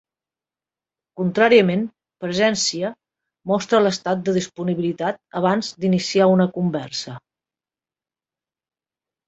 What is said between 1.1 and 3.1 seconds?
Contràriament, Presència